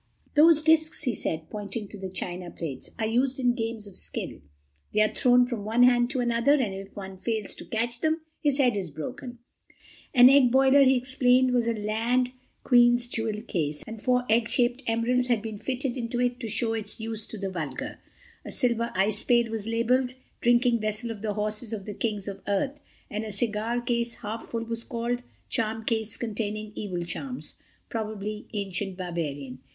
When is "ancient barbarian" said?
28.51-29.59